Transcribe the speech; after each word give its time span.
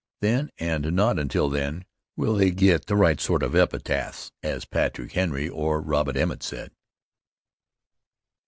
Then, 0.21 0.49
and 0.57 0.93
not 0.95 1.19
until 1.19 1.47
then, 1.47 1.85
will 2.17 2.33
they 2.33 2.49
get 2.49 2.87
the 2.87 2.95
right 2.95 3.21
sort 3.21 3.43
of 3.43 3.55
epitaphs, 3.55 4.31
as 4.41 4.65
Patrick 4.65 5.11
Henry 5.11 5.47
or 5.47 5.79
Robert 5.79 6.17
Emmet 6.17 6.41
said. 6.41 6.71